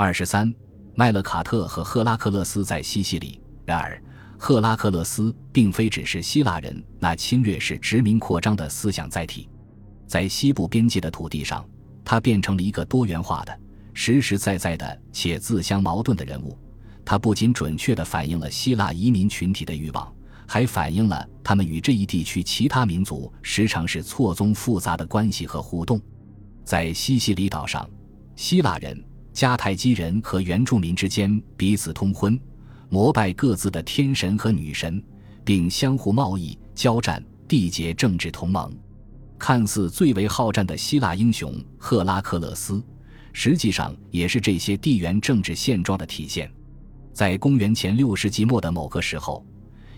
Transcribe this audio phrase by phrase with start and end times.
[0.00, 0.54] 二十三，
[0.94, 3.42] 麦勒卡特和赫拉克勒斯在西西里。
[3.64, 4.00] 然而，
[4.38, 9.48] 赫拉克勒斯并非只是希腊人那侵略式殖民扩张的思想载体，
[10.06, 11.68] 在西部边界的土地上，
[12.04, 13.60] 他变成了一个多元化的、
[13.92, 16.56] 实实在在的且自相矛盾的人物。
[17.04, 20.14] 他不仅准确地反映了希腊移民群体的欲望，
[20.46, 26.00] 还反映了他们与这一地区其他民族时常是错综复杂的关系和互动。
[26.62, 27.84] 在西西里岛上，
[28.36, 28.96] 希腊人、
[29.38, 32.36] 迦太基人和原住民之间彼此通婚。
[32.88, 35.00] 膜拜各自的天神和女神，
[35.44, 38.76] 并相互贸易、交战、缔结政治同盟。
[39.38, 42.82] 看似最为好战的希腊英雄赫拉克勒斯，
[43.32, 46.50] 实际上也是这些地缘政治现状的体现。
[47.12, 49.46] 在公元前六世纪末的某个时候，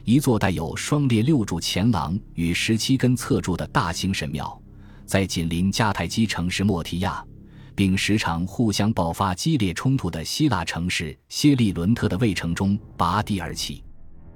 [0.05, 4.61] 一座带有双列六柱前廊与十七根侧柱的大型神庙，
[5.07, 7.25] 在紧邻迦太基城市莫提亚。
[7.81, 13.83] 并时常互相爆发激烈冲突的希腊城市谢利伦特的卫城中拔地而起。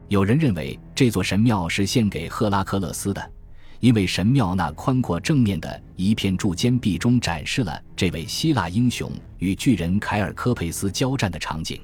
[0.08, 3.32] 有人认为这座神庙是献给赫拉克勒斯的，
[3.80, 11.78] 因为神庙那宽阔正面的一片柱间壁中展示了这位希腊英雄与巨人凯尔科佩斯交战的场景。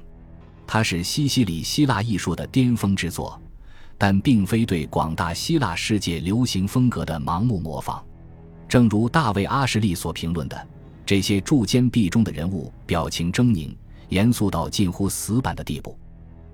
[0.65, 3.39] 它是西西里希腊艺术的巅峰之作，
[3.99, 8.03] 但并非对广大希腊世界流行风格的盲目模仿。
[8.67, 10.67] 正如大卫·阿什利所评论的。
[11.05, 13.75] 这些柱间壁中的人物表情狰狞、
[14.09, 15.97] 严肃到近乎死板的地步，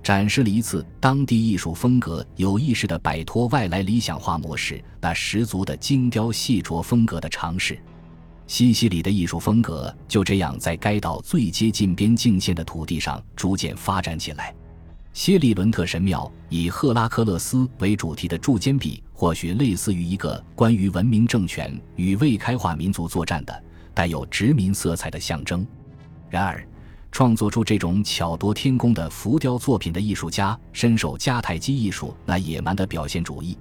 [0.01, 7.77] 展示了一次当地艺术风格有意识地摆脱外来理想化模式那十足的精雕细琢风格的尝试。
[8.47, 14.55] 西西里的艺术风格就这样在该岛最接近边境线的土地上逐渐发展起来。
[15.11, 23.63] 谢利伦特神庙以赫拉克勒斯为主题的柱间壁，或许类似于一个关于文明政权与未开化民族作战的。
[23.97, 25.65] 带有殖民色彩的象征。
[26.29, 26.63] 然而，
[27.11, 33.57] 创作出这种巧夺天工的浮雕作品的艺术家深受迦太基艺术那野蛮的表现主义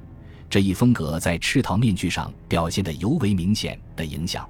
[0.51, 4.47] 这一风格在赤陶面具上表现得尤为明显的影响。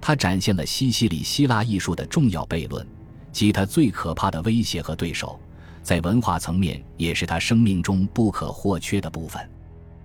[0.00, 2.86] 它展现了西西里希腊艺术的重要悖论，
[3.32, 5.40] 即它最可怕的威胁和对手，
[5.82, 9.42] 在文化层面也是他生命中不可或缺的部分。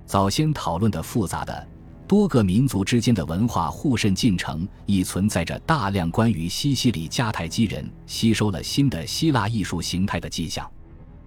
[0.08, 1.68] 早先讨论的复杂的。
[2.12, 10.70] 多个民族之间的文化互渗进程，亦存在着大量关于西西里迦太基人吸收了新的希腊艺术形态的迹象。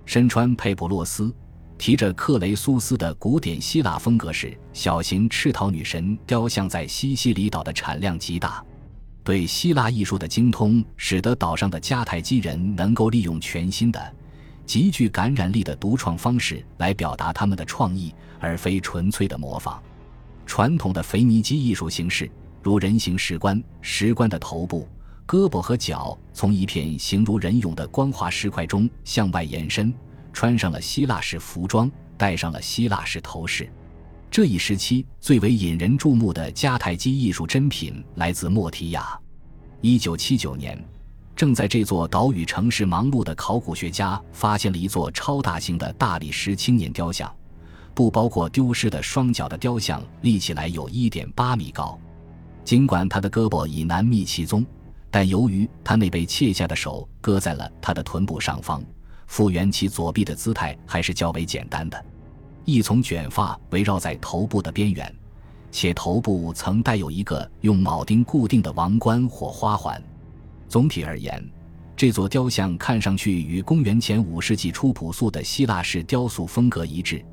[0.04, 1.34] 身穿佩普洛斯、
[1.78, 8.62] 提着克雷苏斯的古典希腊风格式小型赤陶女神雕像，在西西里岛的产量极大。
[9.22, 14.14] 对希腊艺术的精通，使得岛上的迦太基人能够利用全新的、
[14.66, 19.82] 极具感染力的独创方式来表达他们的创意，而非纯粹的模仿。
[20.46, 22.30] 传统的腓尼基艺术形式，
[22.62, 24.88] 如人形石棺，石棺的头部、
[25.26, 29.92] 胳膊和脚从一片形如人俑的光滑石块中向外延伸，
[30.32, 33.68] 穿上了希腊式服装，戴上了希腊式头饰。
[34.30, 39.18] 这一时期最为引人注目的迦太基艺术珍品来自莫提亚。
[39.80, 40.82] 一九七九年，
[41.36, 47.32] 正在这座岛屿城市忙碌的考古学家发现了一座超大型的大理石青年雕像。
[47.94, 51.98] 不包括丢失的双脚的雕像，立起来有一点八米高。
[52.64, 54.64] 尽管他的胳膊已难觅其踪，
[55.10, 58.82] 但由于他那被切下的手搁在了他的臀部上方，
[59.26, 62.04] 复原其左臂的姿态还是较为简单的。
[62.64, 65.14] 一丛卷发围绕在头部的边缘，
[65.70, 70.02] 且头部曾带有一个用铆钉固定的王冠或花环。
[70.66, 71.46] 总体而言，
[71.94, 77.24] 这座雕像看上去与公元前五世纪初朴素的希腊式雕塑风格一致。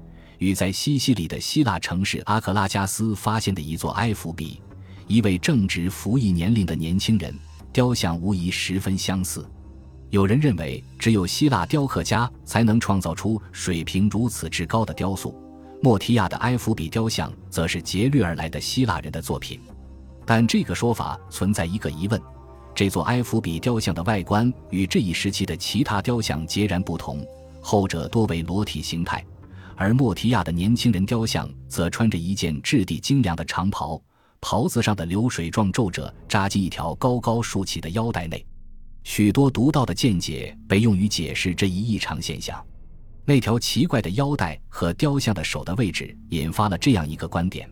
[0.41, 4.59] 与在西西里的希腊城市阿克拉加斯发现的一座埃弗比，
[5.06, 7.31] 一位正值服役年龄的年轻人
[7.72, 9.47] 雕像，无疑十分相似。
[10.09, 15.40] 有人认为，只有希腊雕刻家才能创造出水平如此之高的雕塑。
[15.79, 19.59] 莫提亚的埃弗比雕像则是劫掠而来的希腊人的作品。
[20.25, 22.19] 但这个说法存在一个疑问：
[22.73, 27.23] 这座埃弗比雕像的外观与这一时期的其他雕像截然不同，
[27.61, 29.23] 后者多为裸体形态。
[29.76, 34.02] 而莫提亚的年轻人雕像则穿着一件质地精良的长袍，
[34.40, 38.46] 袍子上的流水状皱褶扎进一条高高竖起的腰带内。
[39.03, 42.64] 许多独到的见解被用于解释这一异常现象。
[43.26, 47.70] 那条奇怪的腰带和雕像的手的位置引发了这样一个观点：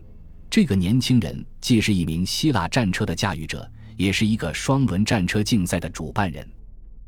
[0.48, 6.48] 这个年轻人既是一名希腊战车的驾驭者，也是一个双轮战车竞赛的主办人。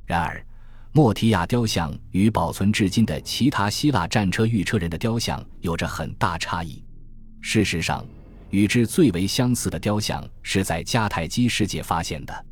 [0.06, 0.44] 然而。
[0.94, 6.84] 莫提亚雕像与保存至今的其他希腊战车御车人的雕像有着很大差异。
[7.40, 8.04] 事实上，
[8.50, 12.46] 与之最为相似的雕像是在迦太基世界发现的。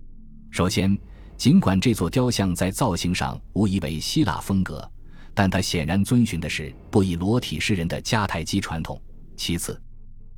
[0.50, 0.98] 首先，
[1.36, 4.90] 尽管这座雕像在造型上无疑为希腊风格，
[5.34, 8.98] 但它显然遵循的是不以裸体示人的迦太基传统。
[9.36, 9.78] 其次，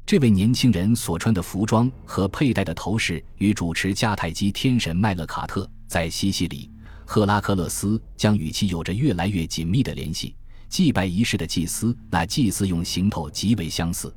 [0.05, 6.69] 这位年轻人所穿的服装和佩戴的头饰与主持迦太基天神麦勒卡特在西西里，
[7.13, 10.35] 赫拉克勒斯将与其有着越来越紧密的联系。
[10.71, 14.11] 祭拜仪式的祭司，那祭祀用行头极为相似。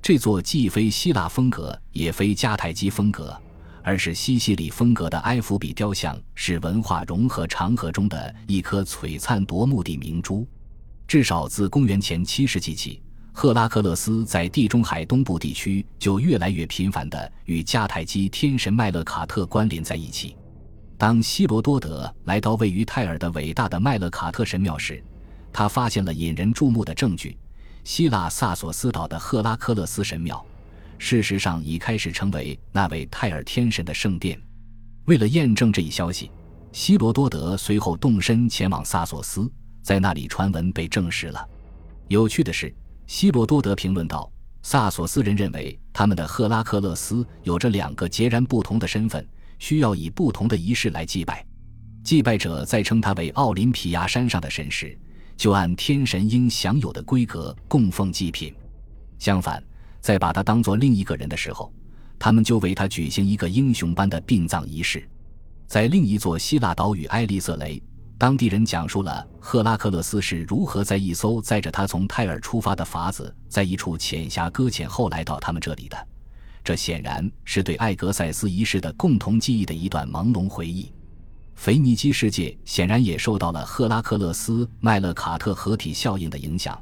[0.00, 3.36] 这座既非希腊风格，也非迦太基风格。
[3.82, 10.46] 而是西西里风格的埃弗比雕像，是文化融合长河中的一颗璀璨夺目的明珠。
[11.08, 13.02] 至少自公元前七世纪起，
[13.32, 20.36] 赫拉克勒斯在地中海东部地区就越来越频繁地与迦太基天神麦勒卡特关联在一起。
[20.98, 25.00] 当希罗多德来到位于泰尔的伟大的麦勒卡特神庙时，
[25.52, 27.38] 他发现了引人注目的证据：
[27.84, 30.44] 希腊萨索斯岛的赫拉克勒斯神庙。
[30.98, 34.36] 事实上已开始成为那位泰尔天神的圣殿。
[35.04, 36.32] 为了验证这一消息，
[36.72, 39.48] 希罗多德随后动身前往萨索斯，
[39.80, 41.48] 在那里传闻被证实了。
[42.08, 42.74] 有趣的是，
[43.06, 44.28] 希罗多德评论道
[44.62, 49.24] ：“萨索斯人认为他们的赫拉克勒斯有着两个截然不同的身份，
[49.58, 51.44] 需要以不同的仪式来祭拜。
[52.02, 54.98] 祭拜者在称他为奥林匹亚山上的神时，
[55.36, 58.54] 就按天神应享有的规格供奉祭品。
[59.18, 59.62] 相反。”
[60.00, 61.70] 在把他当作另一个人的时候，
[62.20, 65.06] 他们就为他举行一个英雄般的殡葬仪式。
[65.66, 67.82] 在另一座希腊岛屿埃利瑟雷，
[68.16, 76.08] 当地人讲述了赫拉克勒斯是如何在一艘载着他从泰尔出发的筏子，在一处浅峡搁浅后来到他们这里的。
[76.68, 80.92] 这显然是对艾格塞斯一世的共同记忆的一段朦胧回忆。
[81.54, 86.78] 腓尼基世界显然也受到了赫拉克勒斯麦勒卡特合体效应的影响。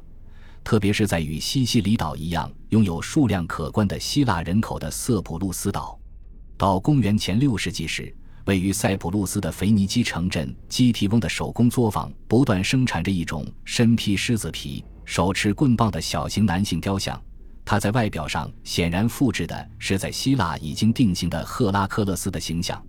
[0.61, 5.97] 特别是在与西西里岛一样拥有数量可观的希腊人口的色普路斯岛，
[6.57, 8.13] 到公元前六世纪时，
[8.43, 17.17] 位于塞浦路斯的腓尼基城镇基提翁的手工作坊不断生产着一种身披狮子皮、手持棍棒的小型男性雕像。
[17.69, 22.81] 它在外表上显然复制的是在希腊已经定型的赫拉克勒斯的形象，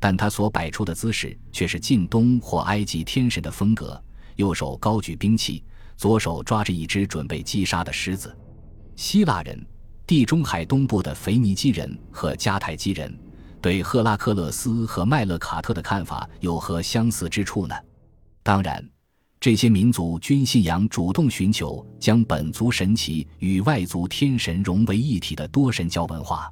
[0.00, 4.02] 但他所摆出的姿势却是近东或埃及天神的风格，
[4.36, 5.62] 右手高举兵器。
[5.98, 8.34] 左手抓着一只准备击杀的狮子，
[8.96, 9.66] 希腊人、
[10.06, 13.14] 地中海东部的腓尼基人和迦太基人
[13.60, 17.74] 对赫拉克勒斯和麦勒卡特的看法有何相似之处呢？
[18.42, 18.82] 当然，
[19.42, 26.48] 这些民族均信仰主动寻求将本族神奇与外族天神融为一体的多神教文化，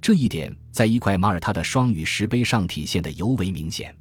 [0.00, 3.94] 这一点在一块马耳他的双语石碑上体现得尤为明显。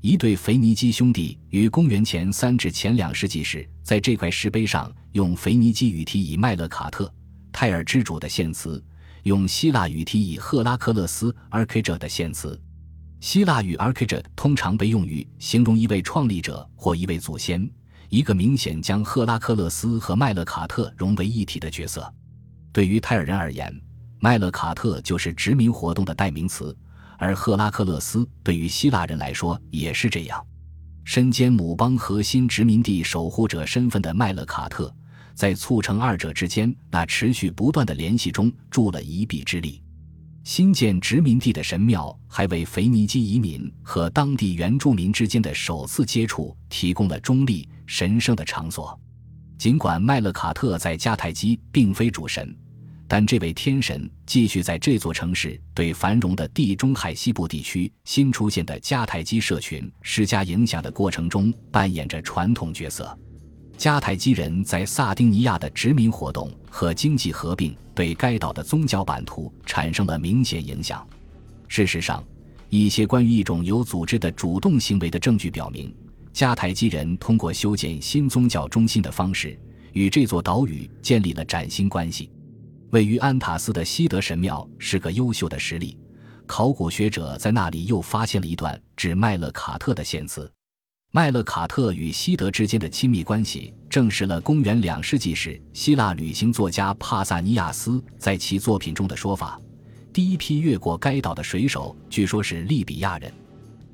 [0.00, 7.12] 一对腓尼基兄弟于公元前三至前两世纪时，在这块石碑上用腓尼基语体以麦勒卡特
[7.52, 8.82] 泰尔之主的献词，
[9.24, 12.58] 用希腊语体以赫拉克勒斯 （Archer） 的献词。
[13.20, 17.68] 希腊语 archer 通常被用于形容一位创立者或一位祖先，
[18.08, 22.12] 一个明显将赫拉克勒斯和麦勒卡特融为一体的角色。
[22.72, 23.74] 对于泰尔人而言，
[24.20, 26.76] 麦勒卡特就是殖民活动的代名词。
[27.18, 30.46] 而赫拉克勒斯对于希腊人来说也是这样。
[31.02, 34.94] 身兼母邦核心殖民地守护者身份的麦勒卡特，
[35.34, 39.82] 在促成二者之间那持续不断的联系中助了一臂之力。
[40.46, 48.96] 新建殖民地的神庙还为腓尼基移民和当地原住民之间的首次接触提供了中立神圣的场所。
[49.58, 52.56] 尽管麦勒卡特在迦太基并非主神。
[53.08, 63.18] 但这位天神继续在这座城市对繁荣的地中海西部地区新出现的迦太基社群施加影响的过程中扮演着传统角色。
[63.78, 71.06] 迦太基人在萨丁尼亚的殖民活动和经济合并对该岛的宗教版图产生了明显影响。
[71.68, 72.24] 事实上，
[72.70, 75.94] 一些关于一种有组织的主动行为的证据表明，
[76.32, 79.58] 迦太基人通过修建新宗教中心的方式
[79.92, 82.30] 与这座岛屿建立了崭新关系。
[82.90, 85.98] 位于安塔斯的西德神庙是个优秀的实例。
[86.46, 90.50] 考古学者在那里又发现了一段指麦勒卡特的献词。
[91.16, 99.58] 麦勒卡特与西德之间的亲密关系，证实了公元两世纪时希腊旅行作家帕萨尼亚斯在其作品中的说法：
[100.12, 103.32] 第一批越过该岛的水手，据说是利比亚人，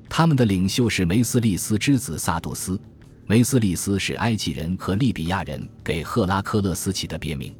[0.09, 2.77] 他们的领袖是梅斯利斯之子萨杜斯。
[3.25, 7.55] 梅斯利斯是埃及人和利比亚人给赫拉克勒斯起的别名。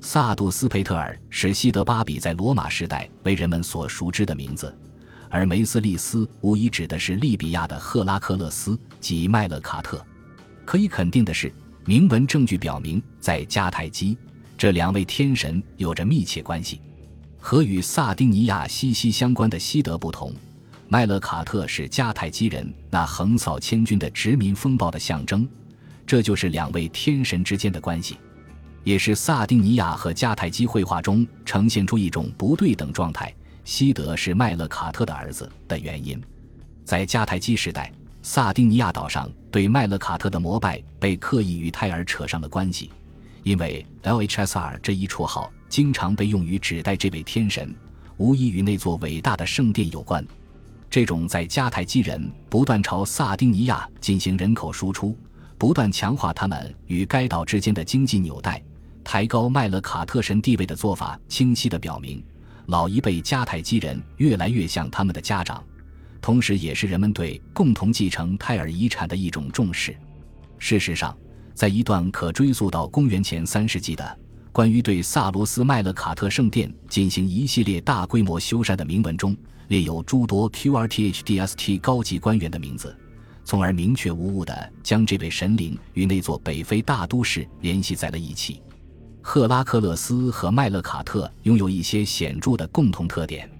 [0.00, 4.76] 萨杜斯佩特尔是西德巴比在罗马时代为人们所熟知的名字，
[5.28, 10.04] 而梅斯利斯无疑指的是利比亚的赫拉克勒斯及麦勒卡特。
[10.64, 11.52] 可以肯定的是，
[11.84, 14.16] 铭文证据表明，在迦太基，
[14.58, 16.80] 这两位天神有着密切关系。
[17.38, 20.34] 和与萨丁尼亚息息相关的西德不同，
[20.88, 25.48] 麦勒卡特是迦太基人那横扫千军的殖民风暴的象征，
[26.04, 28.16] 这就是两位天神之间的关系，
[28.82, 33.32] 也是萨丁尼亚和迦太基绘画中呈现出一种不对等状态。
[33.66, 36.22] 西德是麦勒卡特的儿子的原因，
[36.84, 37.92] 在迦太基时代，
[38.22, 42.92] 萨丁尼亚岛上对麦勒卡特的膜拜被刻意与泰尔扯上了关系，
[43.42, 47.74] 因为 LHSR 这一绰号经常被用于指代这位天神，
[48.18, 50.24] 无疑与那座伟大的圣殿有关。
[50.88, 55.18] 这种在迦太基人不断朝萨丁尼亚进行人口输出，
[55.58, 58.62] 不断强化他们与该岛之间的经济纽带，
[59.02, 62.22] 抬高麦勒卡特神地位的做法，清晰地表明，
[62.66, 65.62] 老一辈迦太基人越来越像他们的家长，
[66.20, 69.96] 同时也是人们对共同继承泰尔遗产的一种重视。
[70.58, 71.16] 事实上，
[71.54, 74.18] 在一段可追溯到公元前三世纪的
[74.52, 79.36] 关于对萨罗斯麦勒卡特圣殿进行一系列大规模修缮的铭文中。
[79.68, 82.96] 列有诸多 QRTHDST 高级官员的名字，
[83.44, 88.62] 从而明确无误地将这位神灵与那座北非大都市联系在了一起。
[89.28, 93.50] 赫拉克勒斯和麦勒卡特拥有一些显著的共同特点，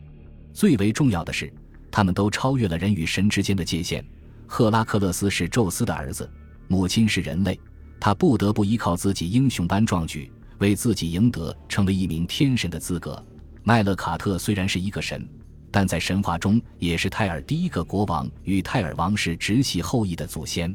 [0.54, 1.52] 最为重要的是，
[1.90, 4.02] 他们都超越了人与神之间的界限。
[4.46, 6.30] 赫拉克勒斯是宙斯的儿子，
[6.68, 7.58] 母亲是人类，
[7.98, 13.20] 他不得不依靠自己英雄般壮举，为自己赢得成为一名天神的资格。
[13.64, 15.28] 麦勒卡特虽然是一个神。
[15.72, 20.72] 但在神话中，也是泰尔第一个国王与泰尔王室直系后裔的祖先。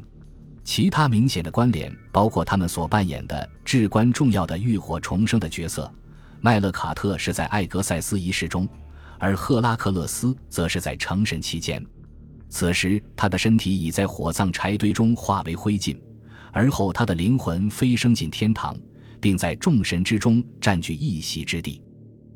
[0.64, 5.92] 其他明显的关联包括他们所扮演的至关重要的浴火重生的角色。
[6.40, 8.68] 麦勒卡特是在艾格塞斯仪式中，
[9.18, 11.84] 而赫拉克勒斯则是在成神期间。
[12.48, 15.96] 此时，他的身体已在火葬柴堆中化为灰烬，
[16.52, 18.76] 而后他的灵魂飞升进天堂，
[19.20, 21.82] 并在众神之中占据一席之地。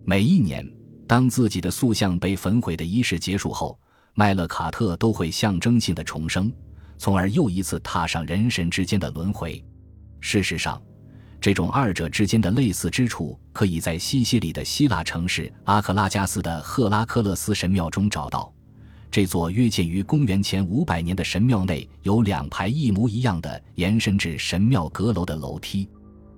[0.04, 0.66] 每一年。
[1.08, 3.78] 当自己的塑像被焚毁的仪式结束后，
[4.14, 6.52] 麦勒卡特都会象征性的重生，
[6.98, 9.62] 从而又一次踏上人神之间的轮回。
[10.20, 10.80] 事实上，
[11.40, 18.52] 这种二者之间的类似之处，可以在西西里的希腊城市阿克拉加斯的赫拉克勒斯神庙中找到。
[19.10, 25.88] 这座约建于公元前五百年的神庙内有两排一模一样的延伸至神庙阁楼的楼梯。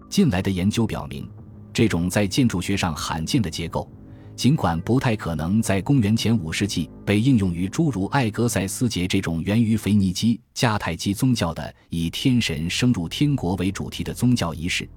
[0.09, 1.29] 近来的研究表明，
[1.73, 3.91] 这种在建筑学上罕见的结构。
[4.39, 14.89] 尽管不太可能在公元前五世纪被应用于诸如艾格塞斯节这种源于腓尼基、迦太基宗教的以天神升入天国为主题的宗教仪式，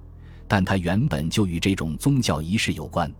[0.46, 3.12] 但它原本就与这种宗教仪式有关。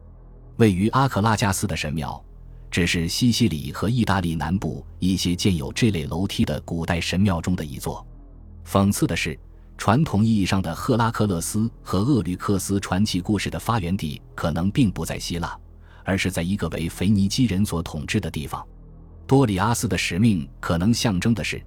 [0.59, 2.25] 位于阿克拉加斯的神庙，
[2.71, 8.07] 只是西西里和意大利南部一些建有这类楼梯的古代神庙中的一座。
[8.65, 9.37] 讽刺的是，
[9.77, 15.59] 传统意义上的赫拉克勒斯和厄吕克斯传奇故事的发源地可能并不在希腊。
[16.05, 18.67] 而是在一个为腓尼基人所统治的地方，
[19.27, 21.63] 多里阿斯的使命可能象征的是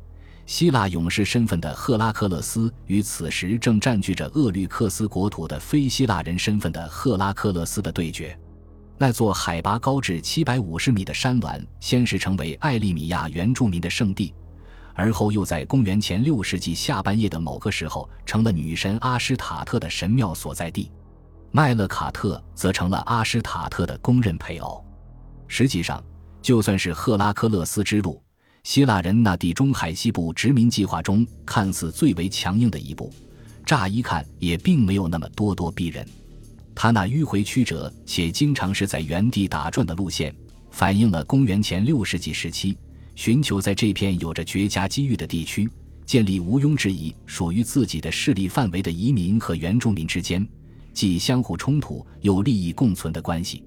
[0.45, 8.37] 希腊勇士身份的赫拉克勒斯与此时正占据着厄律克斯国土的非希腊人身份的赫拉克勒斯的对决。
[8.97, 14.33] 那座海拔高至七百五十米的山峦，先是成为艾利米亚原住民的圣地，
[14.93, 20.91] 而后又在公元前六世纪下半叶的某个时候，成了女神阿什塔特的神庙所在地。
[21.55, 24.83] 麦勒卡特则成了阿什塔特的公认配偶。
[25.47, 26.03] 实际上，
[26.41, 28.21] 就算是赫拉克勒斯之路，
[28.65, 33.09] 希腊人那地中海西部殖民计划中看似最为强硬的一步，
[33.65, 36.05] 乍一看也并没有那么咄咄逼人。
[36.75, 40.35] 他那迂回曲折且经常是在原地打转的路线，
[40.71, 42.77] 反映了公元前六世纪时期
[43.15, 45.69] 寻求在这片有着绝佳机遇的地区
[46.05, 50.45] 建立毋庸置疑属于自己的势力范围的移民和原住民之间。
[50.95, 53.63] 既相互冲突又利益共存的关系，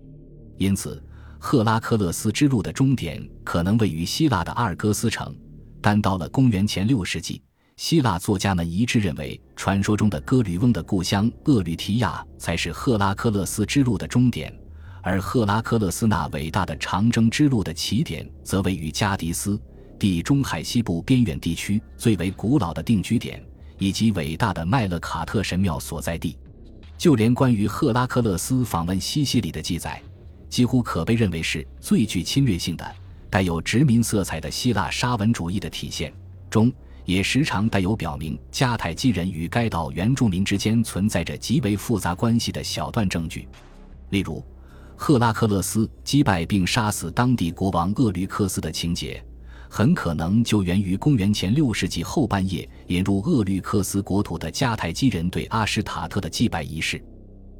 [0.57, 1.01] 因此
[1.39, 5.33] 赫拉克勒斯之路的终点可能位于希腊的阿尔戈斯城。
[5.81, 7.41] 但到了公元前六世纪，
[7.77, 14.53] 希腊作家们一致认为，传说中的哥吕翁的故乡厄吕提亚才是赫拉克勒斯之路的终点，
[15.03, 19.61] 而赫拉克勒斯那伟大的长征之路的起点则位于加迪斯，
[19.99, 23.41] 地中海西部边远地区最为古老的定居点，
[23.79, 26.37] 以及伟大的麦勒卡特神庙所在地。
[26.99, 30.03] 就连关于赫拉克勒斯访问西西里的记载，
[30.51, 32.95] 几乎可被认为是最具侵略性的、
[33.31, 36.13] 带有殖民色彩的希腊沙文主义的体现。
[36.51, 36.73] 中
[37.05, 43.47] 也时常带有表明迦太基人与该岛原住民之间存在着极为复杂关系的小段证据，
[44.11, 44.45] 例如
[44.97, 49.25] 赫拉克勒斯击败并杀死当地国王厄律克斯的情节。
[49.69, 57.03] 很可能就源于公元前六世纪后半叶引入厄律克斯国土的迦太基人对阿什塔特的祭拜仪式。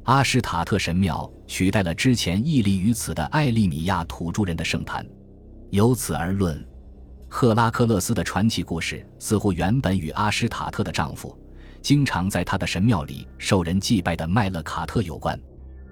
[0.03, 5.05] 阿什塔特神庙取代了之前屹立于此的艾利米亚土著人的圣坛。
[5.69, 6.67] 由此而论，
[7.27, 11.37] 赫拉克勒斯的传奇故事似乎原本与阿什塔特的丈夫，
[11.79, 15.39] 经常在他的神庙里受人祭拜的麦勒卡特有关。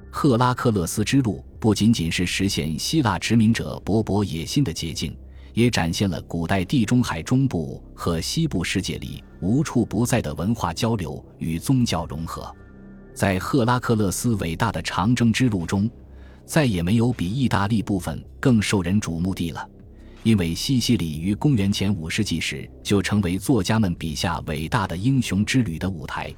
[0.09, 5.15] 赫拉克勒斯之路不仅仅是实现希腊殖民者勃勃野心的捷径，
[5.57, 12.55] 也展现了古代地中海中部和西部世界里无处不在的文化交流与宗教融合。
[13.11, 15.89] 在赫拉克勒斯伟大的长征之路中，
[16.45, 19.67] 再也没有比意大利部分更受人瞩目的了，
[20.21, 26.31] 因为西西里于公元前五世纪时就成为作家们笔下伟大的英雄之旅的舞台。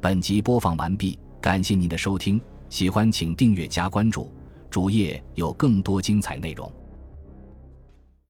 [0.00, 1.16] 本集播放完毕。
[1.40, 4.32] 感谢您的收听，喜欢请订阅加关注，
[4.68, 6.68] 主页有更多精彩内容。